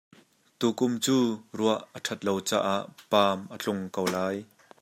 Tukum 0.59 0.91
cu 1.03 1.17
ruah 1.57 1.79
a 1.97 1.99
ṭhat 2.05 2.19
lo 2.27 2.33
caah 2.49 2.81
pam 3.11 3.39
a 3.55 3.55
tlung 3.61 3.83
ko 3.95 4.01
lai. 4.15 4.37